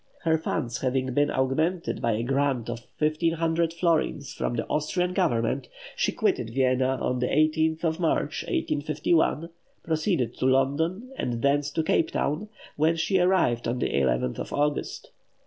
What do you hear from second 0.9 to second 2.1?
been augmented